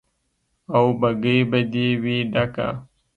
[0.75, 2.67] او بګۍ به دې وي ډکه